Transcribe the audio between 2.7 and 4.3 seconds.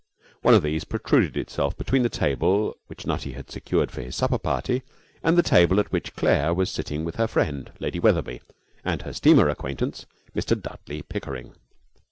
which Nutty had secured for his